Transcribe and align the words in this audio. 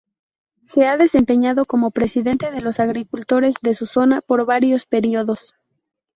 Se 0.61 0.87
ha 0.87 0.97
desempeñado 0.97 1.65
como 1.67 1.91
presidente 1.91 2.49
de 2.49 2.61
los 2.61 2.79
agricultores 2.79 3.53
de 3.61 3.75
su 3.75 3.85
zona 3.85 4.21
por 4.21 4.47
varios 4.47 4.87
periodos. 4.87 5.53